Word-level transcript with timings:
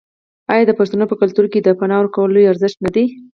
آیا 0.51 0.63
د 0.67 0.71
پښتنو 0.79 1.05
په 1.09 1.15
کلتور 1.21 1.45
کې 1.51 1.59
د 1.61 1.69
پنا 1.79 1.95
ورکول 1.99 2.29
لوی 2.31 2.49
ارزښت 2.51 2.77
نه 2.85 2.89
دی؟ 2.95 3.05